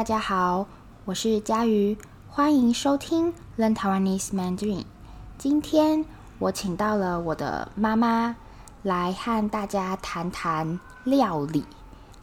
[0.00, 0.66] 大家好，
[1.04, 4.86] 我是佳瑜，欢迎收听 Learn Taiwanese Mandarin。
[5.36, 6.06] 今天
[6.38, 8.34] 我请到了我的妈妈
[8.82, 11.66] 来和大家谈谈料理。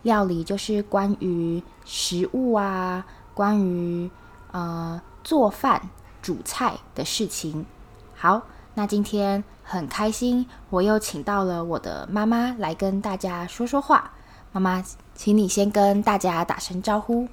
[0.02, 3.06] 料理就是关于食物啊，
[3.36, 4.10] 关于
[4.52, 5.88] 呃做饭、
[6.24, 7.68] 煮菜的事情。
[8.16, 8.42] 好，
[8.74, 14.14] 那今天很开心，我又请到了我的妈妈来跟大家说说话。
[14.52, 14.84] 妈妈，
[15.14, 17.28] 请你先跟大家打声招呼。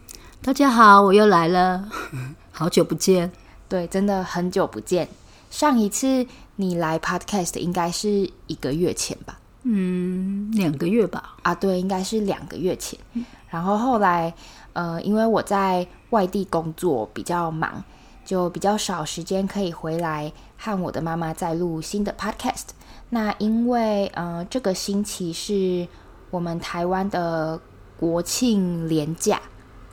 [0.47, 1.89] 大家好，我又来了，
[2.53, 3.33] 好久不见。
[3.66, 5.09] 对，真的很久不见。
[5.51, 6.27] 上一次
[6.57, 9.39] 你来 Podcast 应该是一个月前吧？
[9.62, 11.37] 嗯，两个月吧。
[11.45, 13.01] 啊，对，应该是两个月前。
[13.48, 14.34] 然后后来，
[14.75, 17.83] 呃，因为我在外地工作比较忙，
[18.23, 22.67] 就比较少时间可以回来和我的妈妈再录新的 Podcast。
[23.09, 25.89] 那因为，呃，这个星期是
[26.28, 27.59] 我们台湾的
[27.98, 29.41] 国庆连假，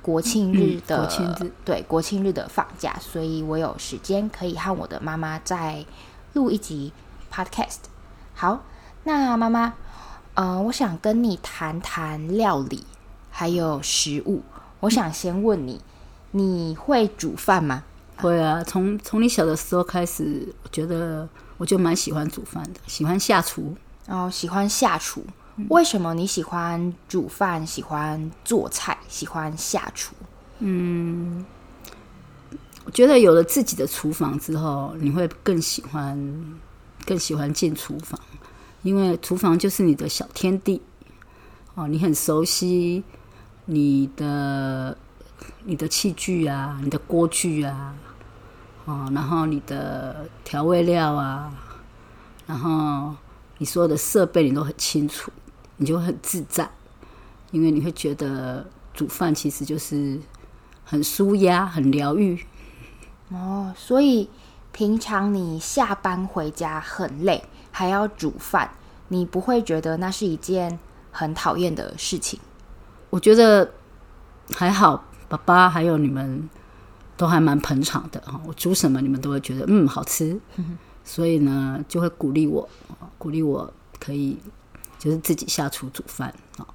[0.02, 5.86] 国庆日的、嗯、国庆日，对，国庆日的放假，所以我有时间可以和我的妈妈再
[6.34, 6.92] 录一集
[7.32, 7.78] Podcast。
[8.34, 8.64] 好，
[9.04, 9.74] 那妈妈，
[10.34, 12.84] 呃，我想跟你谈谈料理
[13.30, 14.42] 还有食物。
[14.80, 15.80] 我想先问你，
[16.32, 17.84] 你会煮饭吗？
[18.18, 23.76] 会啊，从从你小的时候开始，我觉得我就蛮喜欢煮饭的，喜欢下厨。
[24.08, 25.24] 哦，喜欢下厨。
[25.70, 30.16] 为什么你喜欢煮饭、喜欢做菜、喜欢下厨？
[30.60, 31.46] 嗯，
[32.86, 36.60] 我觉得有了自己的厨房之后，你会更喜欢、
[37.06, 38.20] 更喜欢进厨房，
[38.82, 40.82] 因为厨房就是你的小天地
[41.76, 43.04] 哦，你很熟悉
[43.66, 44.98] 你的、
[45.64, 47.94] 你的器具啊、你的锅具啊，
[48.86, 51.52] 哦，然后你的调味料啊，
[52.46, 53.16] 然后
[53.62, 55.32] 你所有的设备你都很清楚。
[55.78, 56.70] 你就会很自在，
[57.50, 58.64] 因为你会觉得
[58.94, 60.20] 煮饭其实就是
[60.84, 62.40] 很舒压、很疗愈。
[63.30, 64.30] 哦，所以
[64.72, 68.70] 平常你下班回家很累，还要煮饭，
[69.08, 70.78] 你不会觉得那是一件
[71.12, 72.40] 很讨厌的事情？
[73.10, 73.72] 我觉得
[74.54, 76.48] 还好，爸爸还有你们
[77.18, 78.40] 都还蛮捧场的哈。
[78.46, 80.40] 我煮什么，你们都会觉得嗯好吃，
[81.04, 82.70] 所以呢就会鼓励我，
[83.22, 84.40] 鼓励我可以。
[85.02, 86.68] 就是自己下厨煮饭啊，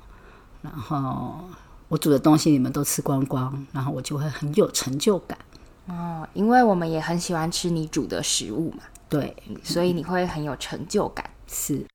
[0.61, 1.45] 然后
[1.87, 5.39] 我煮的东西你们都吃光光，然后我就会很有成就感
[5.87, 6.29] 哦。
[6.35, 11.31] 因为我们也很喜欢吃你煮的食物嘛，对，所以你会很有成就感。
[11.47, 11.87] 是。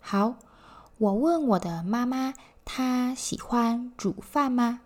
[0.00, 0.34] 好，
[0.98, 2.34] 我问我的妈妈，
[2.64, 4.80] 她喜欢煮饭吗？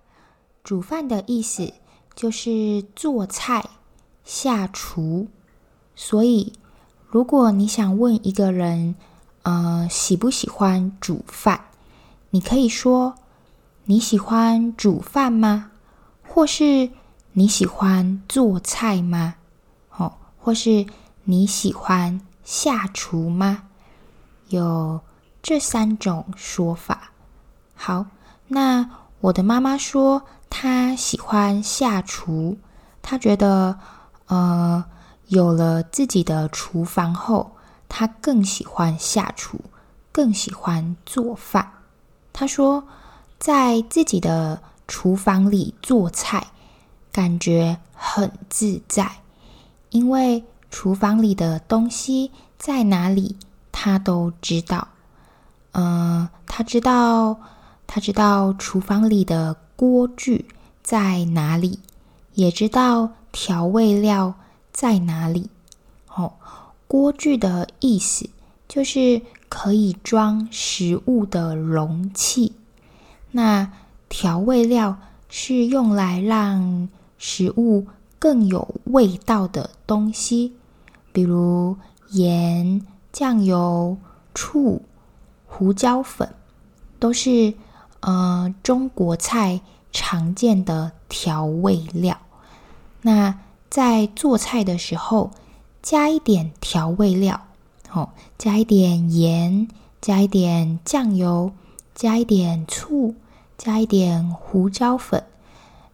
[0.62, 1.72] 煮饭的意思
[2.14, 3.70] 就是做菜、
[4.24, 5.28] 下厨，
[5.94, 6.52] 所以。
[7.16, 8.94] 如果你想问一个人，
[9.42, 11.62] 呃，喜不喜欢煮饭，
[12.28, 13.14] 你可以说
[13.86, 15.70] 你喜欢煮饭吗？
[16.22, 16.90] 或是
[17.32, 19.36] 你喜欢做菜吗？
[19.96, 20.84] 哦，或是
[21.24, 23.62] 你喜欢下厨吗？
[24.48, 25.00] 有
[25.42, 27.12] 这三种说法。
[27.74, 28.04] 好，
[28.48, 28.90] 那
[29.22, 32.58] 我的妈妈说她喜欢下厨，
[33.00, 33.78] 她觉得，
[34.26, 34.84] 呃。
[35.28, 37.52] 有了自己的厨房后，
[37.88, 39.60] 他更喜欢下厨，
[40.12, 41.72] 更喜欢做饭。
[42.32, 42.84] 他说，
[43.38, 46.46] 在自己的厨房里做菜，
[47.10, 49.10] 感觉很自在，
[49.90, 53.36] 因为厨房里的东西在哪里，
[53.72, 54.88] 他都知道。
[55.72, 57.38] 嗯、他知道，
[57.86, 60.46] 他知道厨房里的锅具
[60.82, 61.80] 在哪里，
[62.34, 64.34] 也知道调味料。
[64.76, 65.48] 在哪里？
[66.14, 66.34] 哦，
[66.86, 68.28] 锅具的意思
[68.68, 72.52] 就是可以装食物的容器。
[73.30, 73.72] 那
[74.10, 74.98] 调味料
[75.30, 77.86] 是用来让食物
[78.18, 80.52] 更有味道的东西，
[81.10, 81.78] 比如
[82.10, 83.96] 盐、酱油、
[84.34, 84.82] 醋、
[85.46, 86.34] 胡椒粉，
[86.98, 87.54] 都是
[88.00, 92.18] 呃中国菜常见的调味料。
[93.00, 93.38] 那
[93.76, 95.32] 在做菜的时候，
[95.82, 97.42] 加一点调味料，
[97.92, 98.08] 哦，
[98.38, 99.68] 加一点盐，
[100.00, 101.52] 加一点酱油，
[101.94, 103.14] 加一点醋，
[103.58, 105.24] 加一点胡椒粉，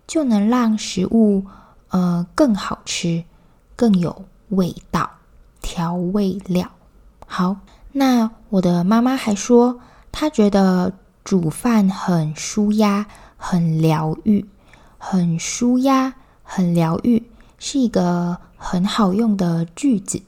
[0.07, 1.45] 就能让食物
[1.89, 3.25] 呃更好吃，
[3.75, 5.11] 更有味道。
[5.61, 6.71] 调味料
[7.27, 7.57] 好，
[7.91, 9.81] 那我的妈妈还说，
[10.13, 10.93] 她觉得
[11.25, 13.07] 煮饭很舒压，
[13.37, 14.47] 很疗愈，
[14.99, 16.15] 很舒压，
[16.45, 17.25] 很疗愈。
[17.65, 20.21] 是一个很好用的句子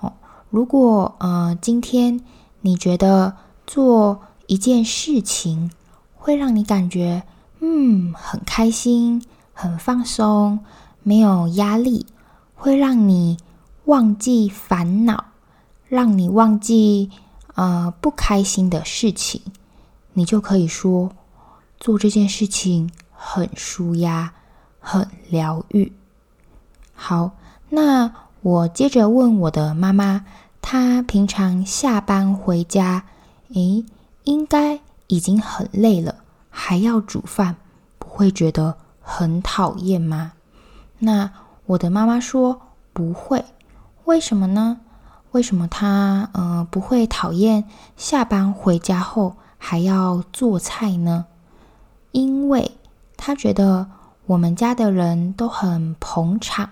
[0.00, 0.12] 哦。
[0.50, 2.20] 如果呃，今天
[2.60, 3.34] 你觉得
[3.66, 5.70] 做一件事情
[6.14, 7.22] 会让你感觉
[7.60, 9.24] 嗯，很开心，
[9.54, 10.60] 很放松，
[11.02, 12.04] 没有压力，
[12.54, 13.38] 会让你
[13.86, 15.24] 忘记烦恼，
[15.88, 17.10] 让你忘记
[17.54, 19.40] 呃不开心的事情，
[20.12, 21.10] 你就可以说
[21.80, 24.34] 做这件事情很舒压，
[24.78, 25.90] 很疗愈。
[26.98, 27.32] 好，
[27.68, 28.10] 那
[28.40, 30.24] 我接着问我的妈妈，
[30.62, 33.04] 她平常下班回家，
[33.54, 33.84] 诶，
[34.24, 36.16] 应该已经很累了，
[36.48, 37.56] 还要煮饭，
[37.98, 40.32] 不会觉得很讨厌吗？
[40.98, 41.30] 那
[41.66, 42.62] 我的妈妈说
[42.92, 43.44] 不会，
[44.06, 44.80] 为什么呢？
[45.32, 47.64] 为什么她呃不会讨厌
[47.96, 51.26] 下班回家后还要做菜呢？
[52.12, 52.72] 因为
[53.18, 53.86] 她觉得
[54.24, 56.70] 我们家的人都很捧场。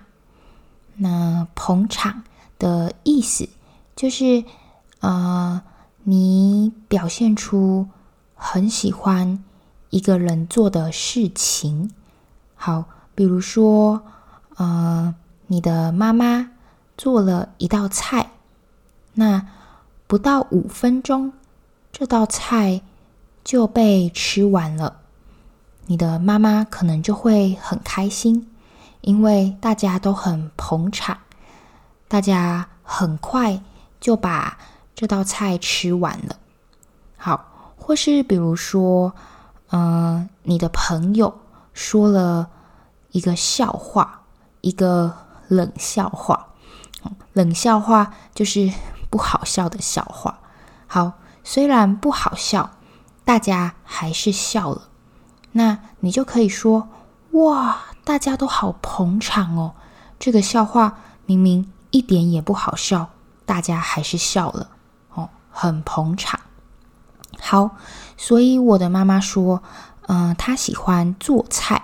[0.97, 2.23] 那捧场
[2.59, 3.49] 的意思
[3.97, 4.45] 就是，
[5.01, 5.63] 呃，
[6.05, 7.89] 你表现出
[8.35, 9.43] 很喜欢
[9.91, 11.91] 一个人做的事情。
[12.55, 14.03] 好，比如说，
[14.57, 15.15] 呃，
[15.49, 16.51] 你的妈妈
[16.97, 18.31] 做了一道菜，
[19.15, 19.47] 那
[20.07, 21.33] 不到五分钟，
[21.93, 22.83] 这道菜
[23.43, 25.01] 就被吃完了，
[25.87, 28.51] 你的妈妈可能就会很开心。
[29.05, 31.19] 因为大家都很捧场，
[32.09, 33.61] 大家很快
[34.01, 34.57] 就把
[34.95, 36.37] 这道菜吃完了。
[37.19, 39.15] 好，或是比如说，
[39.73, 41.39] 嗯、你的朋友
[41.75, 42.49] 说了
[43.11, 44.23] 一个笑话，
[44.63, 45.15] 一个
[45.49, 46.47] 冷笑话，
[47.35, 48.73] 冷笑话就是
[49.11, 50.39] 不好笑的笑话。
[50.87, 51.13] 好，
[51.43, 52.71] 虽然不好笑，
[53.23, 54.89] 大家还是笑了。
[55.53, 56.89] 那你就可以说，
[57.35, 57.81] 哇！
[58.05, 59.73] 大家都好捧场哦，
[60.19, 63.09] 这个笑话明明一点也不好笑，
[63.47, 64.69] 大家还是笑了
[65.15, 66.39] 哦，很捧场。
[67.41, 67.71] 好，
[68.19, 69.63] 所以我的妈妈说，
[70.03, 71.83] 嗯、她喜欢做菜，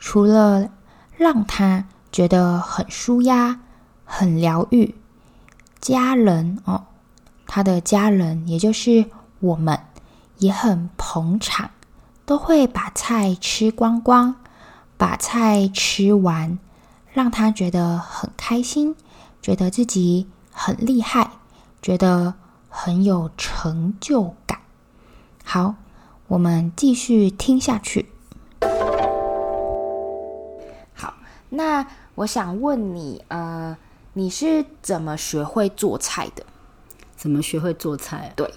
[0.00, 0.68] 除了
[1.16, 3.60] 让她觉得很舒压、
[4.04, 4.96] 很疗愈，
[5.80, 6.86] 家人哦，
[7.46, 9.06] 她的家人也就是
[9.38, 9.78] 我们
[10.38, 11.70] 也很捧场，
[12.26, 14.34] 都会把菜吃光光。
[15.02, 16.60] 把菜吃完，
[17.12, 18.94] 让他觉得很开心，
[19.42, 21.32] 觉得自己很厉害，
[21.82, 22.34] 觉得
[22.68, 24.60] 很有成就感。
[25.44, 25.74] 好，
[26.28, 28.10] 我们继续听下去。
[30.94, 31.14] 好，
[31.48, 31.84] 那
[32.14, 33.76] 我想问你，呃，
[34.12, 36.46] 你是怎么学会做菜的？
[37.16, 38.32] 怎么学会做菜？
[38.36, 38.48] 对，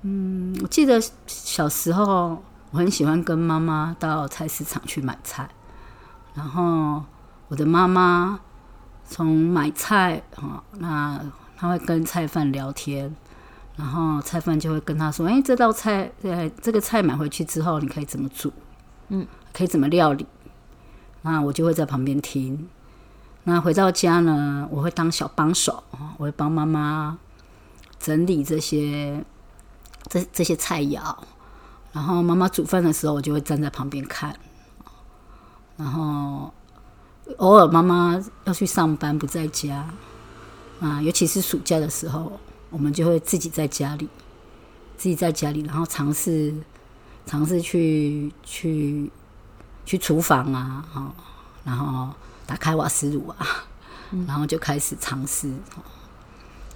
[0.00, 5.46] 嗯，我记得小时候我很喜欢跟妈妈到菜市场去买菜。
[6.38, 7.02] 然后
[7.48, 8.38] 我的妈妈
[9.04, 11.20] 从买菜啊，那
[11.56, 13.12] 她会跟菜贩聊天，
[13.74, 18.52] 然后菜贩就会跟她说：“哎，这道菜，呃，这个菜买回去之后，你可以怎么煮？
[19.08, 20.24] 嗯，可以怎么料理？”
[21.22, 22.68] 那我就会在旁边听。
[23.42, 27.18] 那回到家呢，我会当小帮手啊，我会帮妈妈
[27.98, 29.24] 整理这些
[30.08, 31.16] 这这些菜肴，
[31.92, 34.32] 然后妈妈煮饭的时候，我就会站在旁边看。
[37.38, 39.88] 偶尔妈妈要去上班不在家
[40.80, 42.32] 啊，尤其是暑假的时候，
[42.68, 44.08] 我们就会自己在家里，
[44.96, 46.52] 自己在家里，然后尝试
[47.26, 49.10] 尝试去去
[49.86, 51.12] 去厨房啊，哦
[51.64, 52.12] 然后
[52.44, 53.46] 打开瓦斯炉啊，
[54.26, 55.52] 然后就开始尝试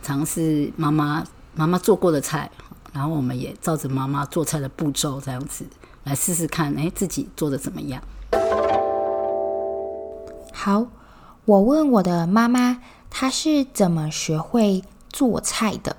[0.00, 1.24] 尝试妈妈
[1.56, 2.48] 妈妈做过的菜，
[2.92, 5.64] 然后我们也照着妈妈做菜的步骤这样子
[6.04, 8.00] 来试试看，哎，自己做的怎么样？
[10.64, 10.86] 好，
[11.44, 15.96] 我问我的妈妈，她是怎么学会做菜的？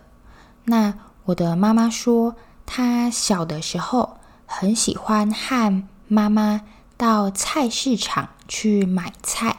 [0.64, 0.94] 那
[1.26, 6.62] 我的妈妈说，她小的时候很喜欢和妈妈
[6.96, 9.58] 到菜市场去买菜，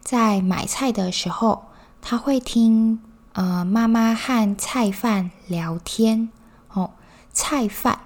[0.00, 1.64] 在买菜的时候，
[2.00, 3.02] 她会听
[3.32, 6.28] 呃妈妈和菜贩聊天。
[6.72, 6.92] 哦，
[7.32, 7.98] 菜贩，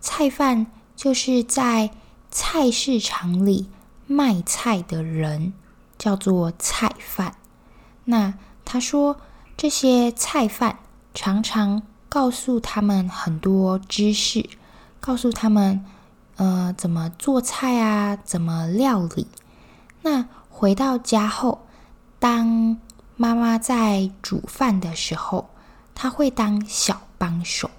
[0.00, 1.90] 菜贩就是在
[2.30, 3.68] 菜市场里。
[4.08, 5.52] 卖菜的人
[5.96, 7.36] 叫做菜贩。
[8.04, 8.34] 那
[8.64, 9.20] 他说，
[9.56, 10.78] 这些菜贩
[11.14, 14.48] 常常告诉他们很多知识，
[14.98, 15.84] 告诉他们
[16.36, 19.26] 呃怎么做菜啊，怎么料理。
[20.02, 21.66] 那回到家后，
[22.18, 22.78] 当
[23.16, 25.50] 妈妈在煮饭的时候，
[25.94, 27.70] 他会当小帮手。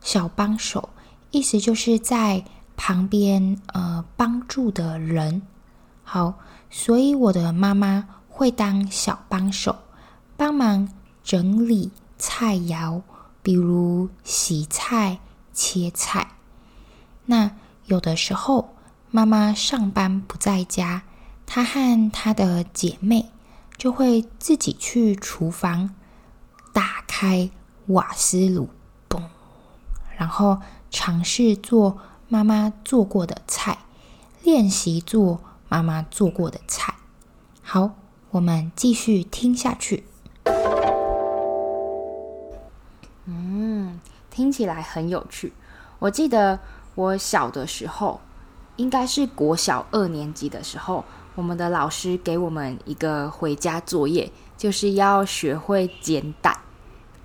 [0.00, 0.90] 小帮手
[1.30, 2.44] 意思就是在
[2.76, 5.42] 旁边呃帮助的人。
[6.14, 6.38] 好，
[6.70, 9.78] 所以我的妈妈会当小帮手，
[10.36, 10.88] 帮忙
[11.24, 13.02] 整理菜肴，
[13.42, 15.18] 比如洗菜、
[15.52, 16.36] 切菜。
[17.24, 17.50] 那
[17.86, 18.76] 有的时候，
[19.10, 21.02] 妈妈上班不在家，
[21.46, 23.32] 她和她的姐妹
[23.76, 25.96] 就会自己去厨房
[26.72, 27.50] 打开
[27.86, 28.68] 瓦斯炉，
[29.08, 29.24] 嘣，
[30.16, 30.60] 然后
[30.92, 33.78] 尝试做妈妈做过的菜，
[34.44, 35.40] 练习做
[35.74, 36.94] 妈妈做过的菜。
[37.60, 37.90] 好，
[38.30, 40.04] 我们继续听下去。
[43.24, 43.98] 嗯，
[44.30, 45.52] 听起来很有趣。
[45.98, 46.60] 我记得
[46.94, 48.20] 我小的时候，
[48.76, 51.04] 应该是国小二年级的时候，
[51.34, 56.56] 我们的老师给我们一个回家作业，就是要学会煎蛋。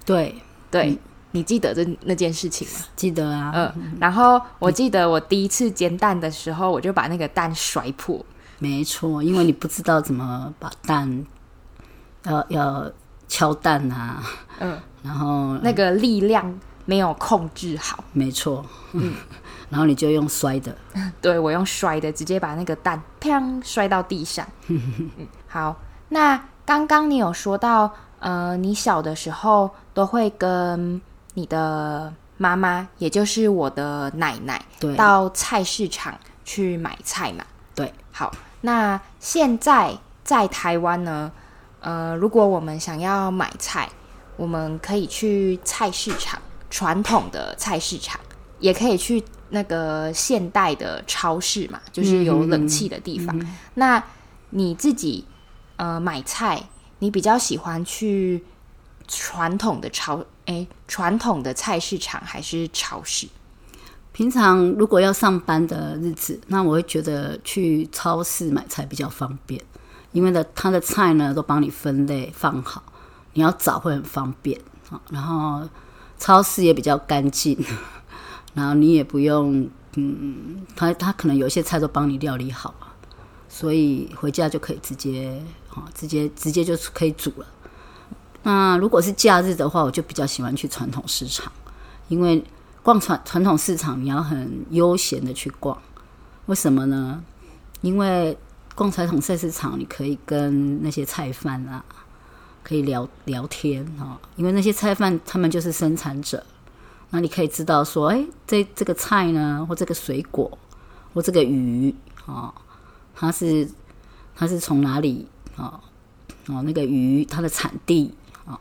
[0.04, 0.42] 对
[0.72, 1.00] 对，嗯、
[1.34, 2.80] 你记得这那件事情吗？
[2.96, 3.52] 记得啊。
[3.76, 8.26] 嗯，然后我记得我第一次煎蛋的时候，我就把那个蛋摔破。
[8.60, 11.26] 没错，因为你不知道怎么把蛋
[12.24, 12.92] 要要
[13.28, 14.24] 敲蛋啊。
[14.60, 14.80] 嗯。
[15.02, 19.14] 然后那个力量没有控制好，没错，嗯，
[19.72, 20.76] 然后你就用摔的，
[21.22, 24.46] 对，我用摔的，直接把那个蛋砰摔到地上。
[24.68, 24.82] 嗯，
[25.48, 25.74] 好，
[26.10, 27.90] 那刚刚你有说到，
[28.20, 31.00] 呃，你小的时候都会跟
[31.34, 36.14] 你的妈妈，也就是我的奶奶，对，到菜市场
[36.44, 37.46] 去买菜嘛。
[37.74, 38.30] 对，好，
[38.62, 41.32] 那现在在台湾呢，
[41.80, 43.90] 呃，如果我们想要买菜。
[44.38, 48.18] 我们可以去菜市场，传统的菜市场，
[48.60, 53.38] 也可以去那个现代的超市嘛，就是有冷气的地方。
[53.38, 54.02] 嗯嗯、那
[54.52, 55.26] 你自己
[55.76, 56.64] 呃买菜，
[57.00, 58.42] 你比较喜欢去
[59.10, 63.28] 传统的超诶传统的菜市场还是超市？
[64.20, 69.62] 平常如果要上班的日子，那我会觉得去超市买菜比较方便，
[70.12, 72.84] 因为呢，它的菜呢都帮你分类放好。
[73.32, 74.60] 你要找会很方便，
[75.10, 75.66] 然后
[76.18, 77.58] 超市也比较干净，
[78.54, 82.76] 然后你也不用，嗯，他他可能有些菜都帮你料理好，
[83.48, 85.42] 所以回家就可以直接
[85.74, 87.46] 啊，直接直接就可以煮了。
[88.44, 91.50] 那如果是假日的话，我就比较喜欢去传统市场，
[92.10, 92.44] 因为
[92.90, 95.80] 逛传传统市场你要很悠闲的去逛，
[96.48, 97.24] 为什么呢？
[97.82, 98.36] 因为
[98.74, 101.86] 逛传统菜市场，你可以跟那些菜贩啊。
[102.64, 106.44] 可以聊聊天哦，因为那些菜贩他们就是生产者，
[107.12, 110.58] 那你可以知道说，哎，这这个菜呢，或这个水果，
[111.14, 111.94] 或这个鱼
[112.26, 112.52] 啊，
[113.16, 113.70] 它是
[114.36, 115.80] 它是从哪里啊？
[116.48, 118.16] 哦，那个鱼它的产地
[118.48, 118.60] 啊，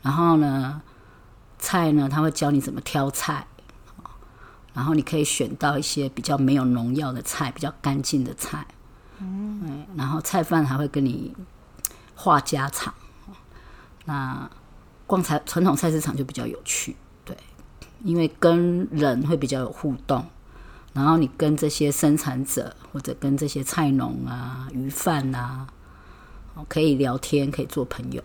[0.00, 0.80] 然后呢，
[1.58, 3.44] 菜呢，他会教你怎么挑菜，
[4.74, 8.66] 然后你可以选到一些比较没有农药的菜，比较干净的菜，
[9.20, 11.34] 嗯，然后菜贩还会跟你
[12.14, 12.92] 话家常。
[14.04, 14.50] 那
[15.06, 17.36] 逛菜传统菜市场就比较有趣，对，
[18.02, 20.26] 因为跟人会比较有互动，
[20.92, 25.66] 然后你跟这些生产者或者跟这些菜农啊、鱼贩啊，
[26.68, 28.22] 可以聊天，可以做朋友。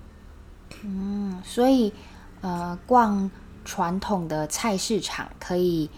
[0.83, 1.93] 嗯，所以
[2.41, 3.29] 呃，逛
[3.65, 5.89] 传统的菜市场可以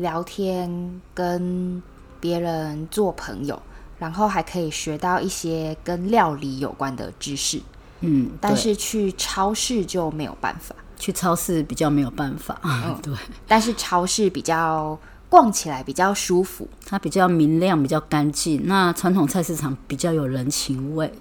[0.00, 1.82] 聊天，跟
[2.18, 3.60] 别人做朋友，
[3.98, 7.60] 然后还可以学到一些跟料理有关的知识。
[8.00, 10.74] 嗯，但是去超市就没有办法。
[10.98, 13.14] 去超市比较没有办法，嗯， 对。
[13.46, 18.62] 但是超市比较逛起来比较舒服，它比较明亮，比较干净。
[18.66, 21.12] 那传统菜市场比较有人情味。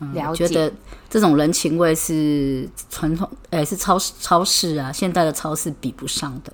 [0.00, 0.44] 嗯，了解。
[0.44, 0.72] 我觉得
[1.08, 6.52] 这种人情味是传统，哎，是超市超市啊，现代的超市比不上的。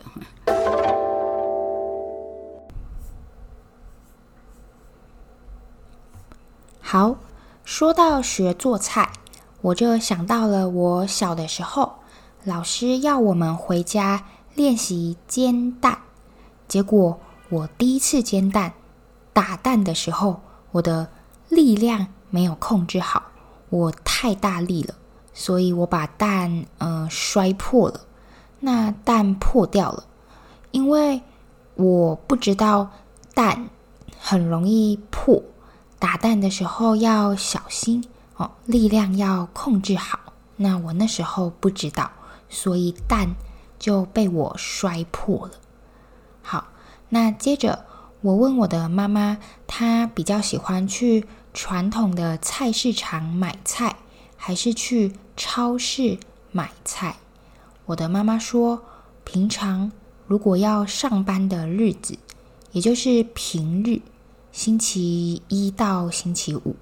[6.90, 7.16] 好。
[7.66, 9.12] 说到学做菜，
[9.60, 11.96] 我就想到了我小的时候，
[12.44, 15.98] 老师要我们回家练习煎蛋。
[16.66, 18.72] 结果我第一次煎蛋，
[19.34, 20.40] 打蛋的时候，
[20.72, 21.08] 我的
[21.50, 23.22] 力量没有控制好，
[23.68, 24.94] 我太大力了，
[25.34, 28.00] 所以我把蛋呃摔破了。
[28.60, 30.04] 那蛋破掉了，
[30.70, 31.20] 因为
[31.74, 32.88] 我不知道
[33.34, 33.68] 蛋
[34.18, 35.42] 很容易破。
[35.98, 38.04] 打蛋的时候要小心
[38.36, 40.20] 哦，力量要控制好。
[40.56, 42.10] 那我那时候不知道，
[42.48, 43.34] 所以蛋
[43.78, 45.52] 就被我摔破了。
[46.42, 46.68] 好，
[47.08, 47.84] 那接着
[48.20, 53.96] 我问我的妈妈，她比较喜欢去传统的菜市场买菜，
[54.36, 56.18] 还是去超市
[56.50, 57.16] 买菜？
[57.86, 58.82] 我的妈妈说，
[59.24, 59.92] 平常
[60.26, 62.18] 如果要上班的日子，
[62.72, 64.00] 也就是平日。
[64.58, 66.74] 星期一到星期五，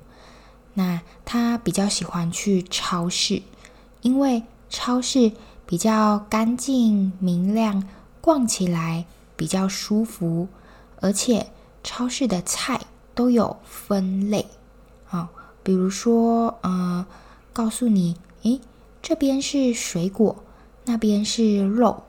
[0.73, 3.43] 那他比较喜欢去超市，
[4.01, 5.33] 因为超市
[5.67, 7.87] 比较干净明亮，
[8.23, 9.05] 逛起来
[9.37, 10.49] 比较舒服，
[11.03, 11.49] 而且
[11.85, 12.81] 超市的菜
[13.15, 14.47] 都有分类，
[15.11, 15.29] 啊，
[15.63, 17.05] 比如说，呃，
[17.53, 18.59] 告诉你，诶，
[19.03, 20.35] 这边是水果，
[20.87, 22.05] 那边是肉，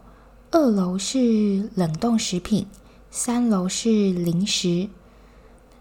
[0.49, 2.65] 二楼是冷冻食品，
[3.11, 4.87] 三楼是零食，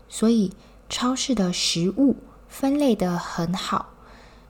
[0.09, 0.53] 所以
[0.89, 2.17] 超市的食物
[2.49, 3.87] 分类的很好，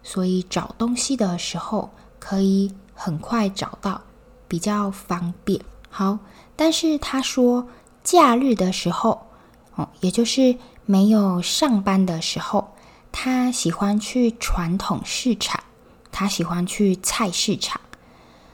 [0.03, 4.01] 所以找东西的时候可以很快找到，
[4.47, 5.61] 比较方便。
[5.89, 6.19] 好，
[6.55, 7.67] 但是他说，
[8.05, 9.27] 假日的时候，
[9.75, 12.75] 哦，也就是没有上班的时候，
[13.11, 15.59] 他喜欢去传统市场，
[16.13, 17.81] 他喜欢去菜市场，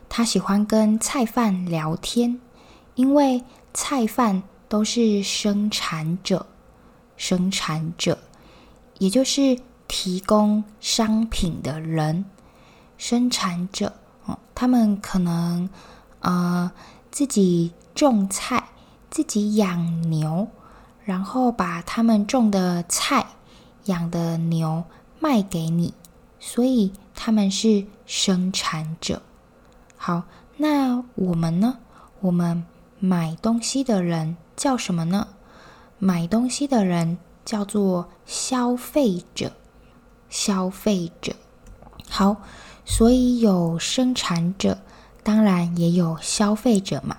[0.09, 2.40] 他喜欢跟菜贩聊天，
[2.94, 3.42] 因为
[3.75, 6.47] 菜贩都是生产者，
[7.23, 8.19] 生产者，
[8.99, 12.25] 也就是提供商品的人，
[12.99, 13.93] 生产者，
[14.26, 15.71] 哦，他们可能，
[16.19, 16.73] 呃。
[17.12, 18.71] 自己种菜，
[19.11, 20.49] 自己养牛，
[21.05, 23.26] 然后把他们种的菜、
[23.85, 24.83] 养的牛
[25.21, 25.93] 卖给你，
[26.41, 29.21] 所以他们是生产者。
[29.99, 30.23] 好，
[30.57, 31.76] 那我们呢？
[32.21, 32.64] 我们
[32.99, 35.29] 买东西的人叫什么呢？
[36.04, 39.52] 买东西的人叫做消费者。
[40.28, 41.37] 消费者。
[42.09, 42.38] 好，
[42.85, 44.78] 所以有生产者。
[45.23, 47.18] 当然也有消费者嘛。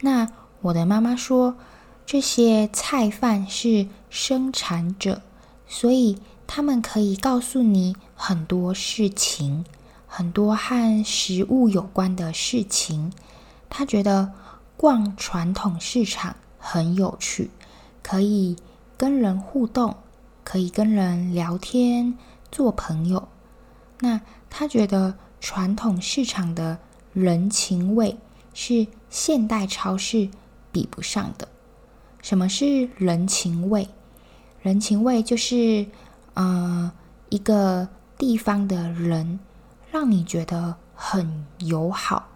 [0.00, 0.26] 那
[0.62, 1.56] 我的妈妈说，
[2.06, 5.20] 这些菜贩是生产者，
[5.66, 9.66] 所以他们可以告诉你很多事情，
[10.06, 13.12] 很多和食物有关的事情。
[13.68, 14.32] 她觉得
[14.78, 17.50] 逛传统市场很有趣，
[18.04, 18.56] 可以
[18.96, 19.96] 跟人互动，
[20.44, 22.16] 可以跟人聊天，
[22.52, 23.26] 做朋友。
[23.98, 26.78] 那他觉得传统市场的。
[27.14, 28.18] 人情味
[28.54, 30.28] 是现代超市
[30.72, 31.46] 比不上的。
[32.20, 33.88] 什么是人情味？
[34.60, 35.86] 人情味就是，
[36.34, 36.90] 呃，
[37.28, 39.38] 一个地方的人
[39.92, 42.26] 让你觉得很友好，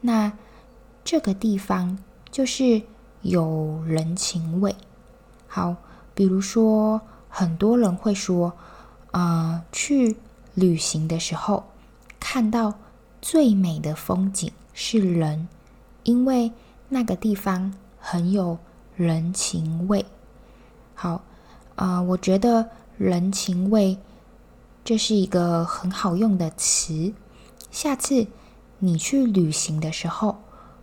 [0.00, 0.32] 那
[1.04, 1.96] 这个地方
[2.32, 2.82] 就是
[3.22, 4.74] 有人情味。
[5.56, 5.74] 好，
[6.14, 8.52] 比如说，很多人会说，
[9.12, 10.14] 呃，去
[10.52, 11.64] 旅行的时候
[12.20, 12.74] 看到。
[13.22, 15.48] 最美的风景是人，
[16.04, 16.52] 因为
[16.90, 18.56] 那个地方很有
[18.94, 20.04] 人情味。
[20.94, 21.22] 好，
[21.74, 23.98] 啊、我觉得人情味
[24.84, 27.12] 这是一个很好用的词。
[27.72, 28.28] 下次
[28.78, 30.36] 你去旅行的时候，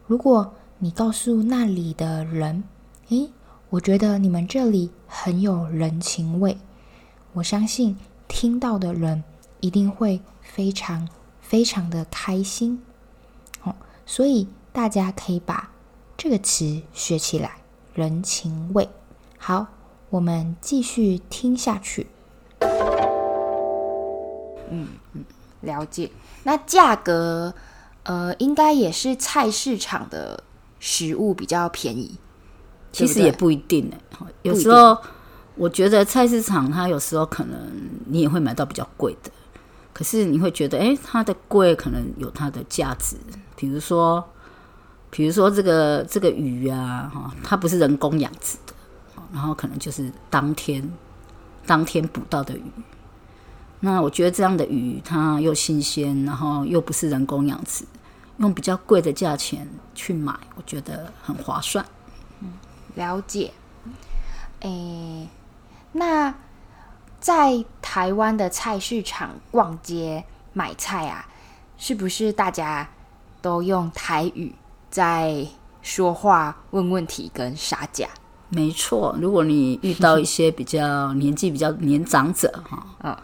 [0.05, 2.63] 如果你告诉那里的人，
[3.09, 3.29] 诶，
[3.73, 6.59] 我觉得你们这里很有人情味，
[7.33, 9.23] 我相信听到的人
[9.61, 11.09] 一定会非常。
[11.41, 12.81] 非常的开心，
[13.61, 13.75] 哦，
[14.07, 15.69] 所以大家可以把
[16.17, 17.57] 这个词学起来，
[17.93, 18.89] 人情味。
[19.37, 19.67] 好，
[20.09, 22.07] 我们继续听下去。
[24.71, 25.23] 嗯嗯，
[25.61, 26.09] 了解。
[26.43, 27.53] 那价格，
[28.03, 30.43] 呃，应该也是菜市场的
[30.79, 32.17] 食物比较便宜，
[32.93, 33.97] 其实也不一定呢。
[34.43, 34.97] 有时候
[35.55, 37.59] 我觉得菜市场它有时候可能
[38.05, 39.29] 你也会买到比较贵的。
[39.91, 43.15] 可是你会觉得，哎，它的贵可能有它的价值。
[43.55, 44.27] 比如说，
[45.11, 48.73] 比如说这个这个鱼啊，哈，它不是人工养殖的，
[49.31, 50.91] 然后可能就是当天
[51.67, 52.63] 当天捕到的鱼。
[53.81, 57.85] 那我觉得这样的鱼，它又新鲜，然后又不是人工养殖，
[58.37, 61.85] 用比较贵的价钱去买，我觉得很划算。
[62.41, 62.49] 嗯，
[62.95, 63.53] 了解。
[64.61, 65.27] 诶，
[65.91, 66.33] 那。
[67.23, 71.25] 在台湾的菜市场逛街买菜啊，
[71.77, 72.85] 是不是大家
[73.41, 74.53] 都用台语
[74.89, 75.47] 在
[75.81, 78.09] 说话、问问题跟杀价？
[78.49, 83.17] 没错，如果你遇到一些比较年纪比较年长者哈，嗯，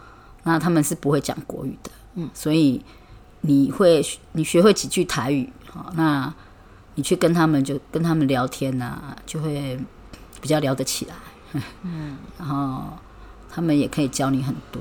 [0.44, 2.82] 那他们是不会讲国语的，嗯，所以
[3.42, 4.02] 你会
[4.32, 6.32] 你学会几句台语，哈，那
[7.00, 9.80] 你去跟他们就跟他们聊天呐、啊，就会
[10.38, 11.14] 比较聊得起来，
[11.80, 12.82] 嗯，然后。
[13.52, 14.80] 他们也可以教你很多。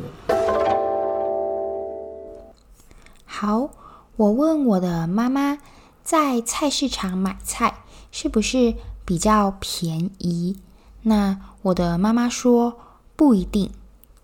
[3.26, 3.72] 好，
[4.16, 5.58] 我问我的妈妈，
[6.04, 7.80] 在菜市场买菜
[8.12, 10.60] 是不是比较便宜？
[11.02, 12.78] 那我的妈妈说
[13.16, 13.72] 不一定。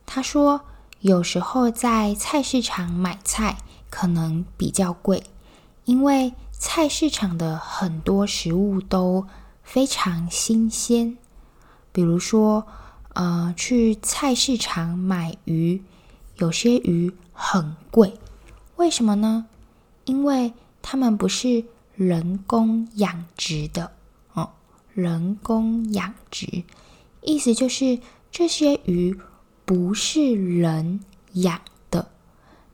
[0.06, 0.62] 她说
[1.00, 3.58] 有时候在菜市场买菜
[3.90, 5.24] 可能比较贵，
[5.86, 9.28] 因为菜市场的很多食物都
[9.64, 11.18] 非常新鲜，
[11.92, 12.68] 比如说。
[13.18, 15.82] 呃，去菜市场买鱼，
[16.36, 18.20] 有些鱼很贵，
[18.76, 19.46] 为什么呢？
[20.04, 21.64] 因为它们不是
[21.96, 23.94] 人工养殖的
[24.34, 24.50] 哦，
[24.94, 26.66] 人工养殖，
[27.22, 29.18] 意思就是这些鱼
[29.64, 31.00] 不是人
[31.36, 32.12] 养的，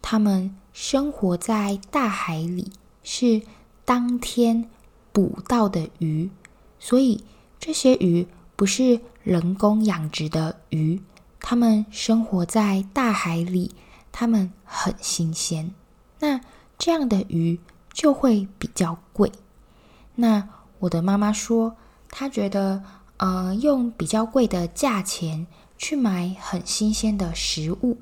[0.01, 2.71] 它们生活在大海里，
[3.03, 3.43] 是
[3.91, 4.69] 当天
[5.11, 6.31] 捕到的鱼，
[6.79, 7.25] 所以
[7.59, 8.25] 这些鱼
[8.55, 11.01] 不是人工养殖的鱼，
[11.41, 13.75] 它们生活在大海里，
[14.09, 15.73] 它们很新鲜。
[16.21, 16.39] 那
[16.77, 17.59] 这样的鱼
[17.91, 19.29] 就会比较贵。
[20.15, 20.47] 那
[20.79, 21.75] 我的妈妈说，
[22.09, 22.81] 她觉得，
[23.17, 25.45] 呃，用比较贵的价钱
[25.77, 27.97] 去买很新鲜的食物，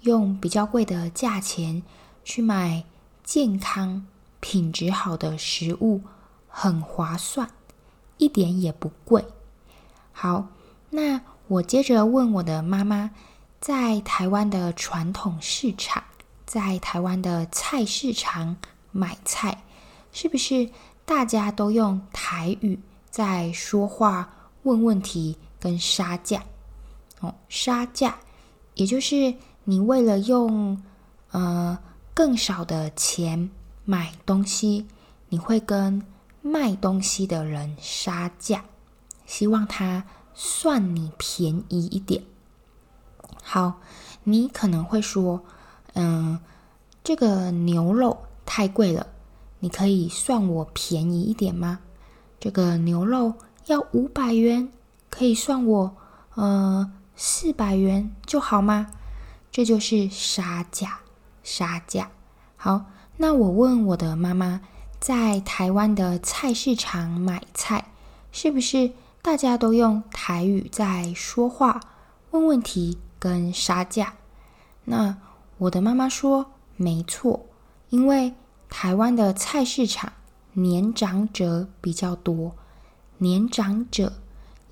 [0.00, 1.84] 用比较贵的价钱
[2.24, 2.82] 去买
[3.22, 4.04] 健康、
[4.40, 6.02] 品质好的食物，
[6.48, 7.48] 很划算，
[8.16, 9.24] 一点也不贵。
[10.12, 10.48] 好，
[10.90, 13.10] 那我接着问我的妈妈，
[13.60, 16.02] 在台湾的传统市场，
[16.46, 18.56] 在台湾的菜市场
[18.90, 19.64] 买菜，
[20.12, 20.70] 是不是？
[21.04, 24.30] 大家都用台语在说话、
[24.64, 26.42] 问问题跟杀价
[27.20, 27.34] 哦。
[27.48, 28.18] 杀价，
[28.74, 30.78] 也就是你为了用
[31.30, 31.78] 呃
[32.12, 33.48] 更少的钱
[33.90, 34.86] 买东西，
[35.30, 36.02] 你会跟
[36.42, 38.64] 卖东西的人杀价，
[39.24, 42.22] 希望他算你便宜一点。
[43.42, 43.80] 好，
[44.24, 45.42] 你可能会说，
[45.94, 46.38] 嗯、
[47.02, 49.06] 这个牛肉太贵了。
[49.60, 51.80] 你可以算我便宜一点吗？
[52.38, 53.36] 这个牛肉
[53.68, 54.70] 要五百元，
[55.08, 55.96] 可以算我
[56.34, 58.88] 呃四百元就好吗？
[59.50, 61.00] 这就是杀价，
[61.42, 62.10] 杀价。
[62.54, 62.84] 好，
[63.18, 64.62] 那我问我的妈妈，
[64.98, 67.90] 在台湾的菜市场买菜，
[68.32, 71.80] 是不是大家都用台语在说话、
[72.30, 74.14] 问问题跟杀价？
[74.84, 75.18] 那
[75.58, 77.46] 我的妈妈说，没错，
[77.90, 78.34] 因为。
[78.70, 80.12] 台湾的菜市场
[80.52, 82.54] 年长者比较多，
[83.16, 84.12] 年长者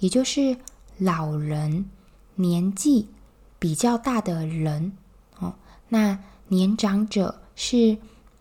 [0.01, 0.59] 也就是
[0.99, 1.89] 老人，
[2.35, 3.09] 年纪
[3.59, 4.93] 比较大的人
[5.39, 5.55] 哦。
[5.89, 7.97] 那年长者是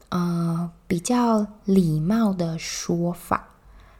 [0.10, 3.50] 呃比较礼貌的说法。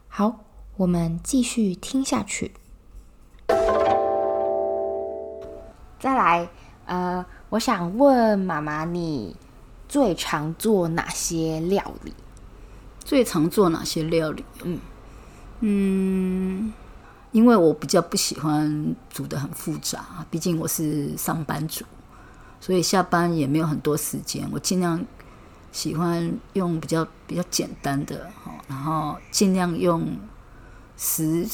[0.08, 0.44] 好，
[0.76, 2.52] 我们继续听下去。
[5.98, 6.48] 再来，
[6.86, 9.36] 呃，我想问妈妈你。
[9.88, 12.12] 最常做哪些料理？
[13.04, 14.44] 最常做哪些料理？
[14.64, 14.80] 嗯
[15.60, 16.72] 嗯，
[17.30, 21.84] 因为我比较不喜欢煮的很复杂，毕竟我是上班族，
[22.60, 24.44] 所以下班也没有很多时间。
[24.50, 25.00] 我尽量
[25.76, 28.26] 喜欢用比较比较简单的，
[28.66, 30.16] 然后尽量用
[30.96, 31.46] 食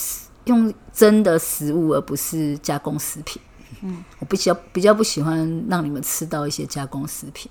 [0.45, 3.43] 用真的食物，而不是加工食品。
[3.81, 7.51] 嗯，我比较比较不喜欢让你们吃到一些加工食品。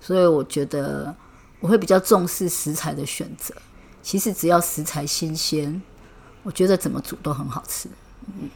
[0.00, 1.12] 所以我觉得
[1.58, 3.52] 我会比较重视食材的选择。
[4.00, 5.82] 其实只要食材新鲜，
[6.44, 7.88] 我觉得怎么煮都很好吃。
[8.28, 8.48] 嗯。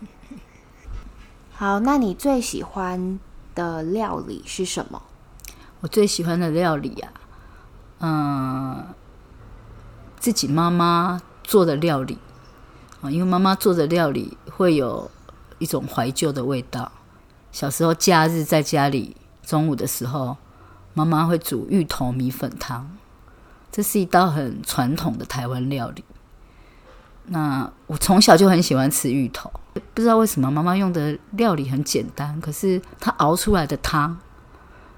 [1.50, 3.18] 好，那你最喜欢
[3.56, 5.02] 的料理是什么？
[5.80, 7.10] 我最喜欢的料理啊，
[8.00, 8.84] 嗯，
[10.18, 12.18] 自己妈妈做的料理
[13.00, 15.10] 啊，因为妈妈做的料理会有
[15.58, 16.92] 一种怀旧的味道。
[17.52, 20.36] 小时候假日在家里，中午的时候。
[20.92, 22.90] 妈妈会煮芋头米粉汤，
[23.70, 26.04] 这是一道很传统的台湾料理。
[27.26, 29.48] 那我从小就很喜欢吃芋头，
[29.94, 34.18] 不知道为什么妈妈用的料理很简单，可是她熬出来的汤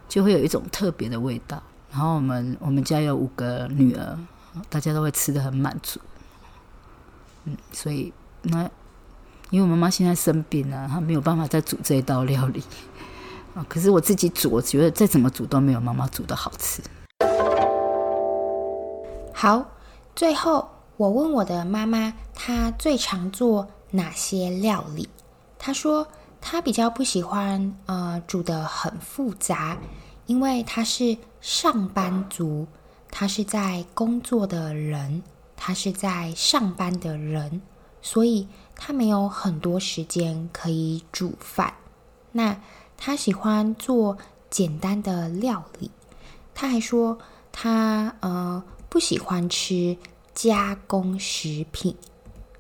[0.09, 1.63] 就会有一种特别的味道。
[1.93, 4.19] 然后我们我们家有五个女儿，
[4.71, 6.01] 大家都会吃得很满足。
[7.45, 8.63] 嗯，所以那
[9.51, 12.65] 因为我妈妈现在生病了，她没有办法再煮这一道料理
[13.55, 13.65] 啊。
[13.69, 16.83] 可是我自己煮，我觉得再怎么煮都没有妈妈煮的好吃。
[19.35, 19.63] 好，
[20.17, 25.11] 最后我问我的妈妈，她最常做哪些料理？
[25.59, 26.09] 她说
[26.41, 29.77] 她比较不喜欢呃煮的很复杂，
[30.25, 32.67] 因为她是上班族，
[33.11, 35.23] 他是在工作的人，
[35.57, 37.61] 他是在上班的人，
[38.01, 41.75] 所以他没有很多时间可以煮饭。
[42.31, 42.59] 那
[42.97, 44.17] 他喜欢做
[44.49, 45.91] 简单的料理。
[46.55, 47.19] 他还说
[47.51, 49.99] 他呃不喜欢吃
[50.33, 51.95] 加工食品。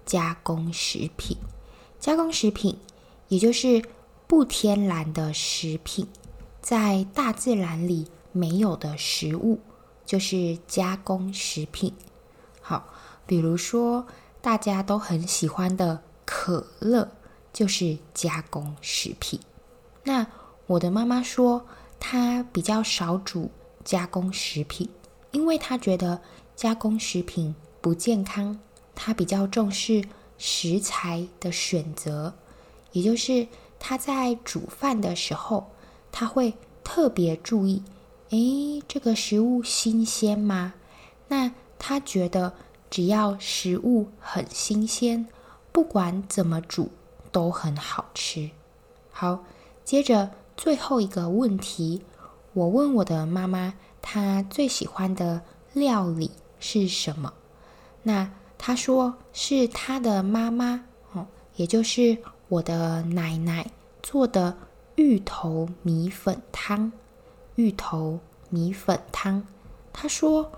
[0.04, 1.36] 加工食品，
[2.00, 2.76] 加工食品，
[3.28, 3.80] 也就是
[4.26, 6.08] 不天然的食品，
[6.60, 9.60] 在大自然里没有的食物，
[10.04, 11.94] 就是加工食品。
[12.60, 12.88] 好，
[13.26, 14.06] 比如说
[14.40, 17.10] 大家都很喜欢的可乐，
[17.52, 19.38] 就是加工食品。
[20.04, 20.26] 那
[20.66, 21.66] 我的妈妈说，
[22.00, 23.50] 她比较少煮
[23.84, 24.88] 加工食品，
[25.30, 26.20] 因为她觉得
[26.56, 28.58] 加工食品不健康。
[28.94, 30.04] 她比较重视
[30.38, 32.34] 食材的选择，
[32.92, 33.46] 也就是
[33.78, 35.70] 她在煮饭的时候，
[36.10, 37.82] 她会特别注意，
[38.32, 40.72] 诶，这个食物新鲜吗？
[41.28, 42.54] 那他觉得
[42.88, 45.28] 只要食物很新鲜，
[45.70, 46.90] 不管怎么煮
[47.30, 48.50] 都很好吃。
[49.10, 49.44] 好，
[49.84, 52.00] 接着最后一个问题，
[52.54, 55.42] 我问我的妈妈，她最喜欢的
[55.74, 57.34] 料理是什么？
[58.02, 62.16] 那她说是她的妈妈，哦，也就是
[62.48, 63.70] 我的奶奶
[64.02, 64.56] 做的
[64.94, 66.90] 芋头米粉汤。
[67.54, 69.42] 芋头米粉汤，
[69.92, 70.52] 他说。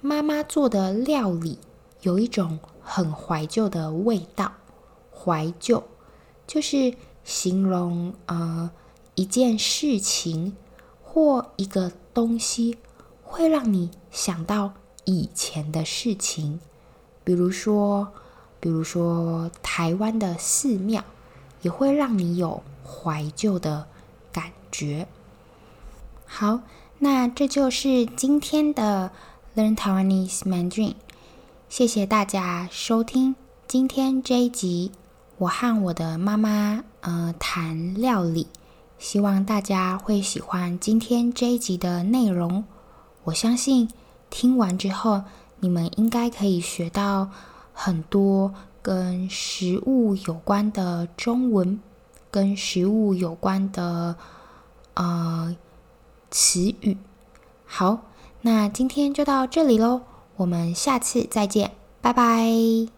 [0.00, 1.58] 妈妈做的料理
[2.02, 4.52] 有一种很怀旧的味道，
[5.12, 5.82] 怀旧
[6.46, 8.70] 就是形容呃
[9.16, 10.56] 一件事情
[11.02, 12.78] 或一个东西
[13.24, 16.60] 会让你想到以前的事情，
[17.24, 18.12] 比如说，
[18.60, 21.02] 比如说台湾的寺庙
[21.62, 23.88] 也会让你有怀旧的
[24.30, 25.08] 感觉。
[26.28, 26.60] 好，
[26.98, 29.10] 那这就是今天的。
[29.56, 30.94] Learn Taiwanese Mandarin，
[31.68, 33.34] 谢谢大家收听
[33.66, 34.92] 今天这一集。
[35.38, 38.46] 我和我的妈妈呃谈料理，
[39.00, 42.62] 希望大家会喜欢今天这一集的内容。
[43.24, 43.90] 我相信
[44.30, 45.24] 听完之后，
[45.58, 47.28] 你们应该可以学到
[47.72, 51.80] 很多跟食物有关的中文，
[52.30, 54.14] 跟食物有关的
[54.94, 55.56] 呃
[56.30, 56.96] 词语。
[57.64, 58.02] 好。
[58.42, 60.02] 那今天就到这里喽，
[60.36, 62.97] 我们下次再见，拜拜。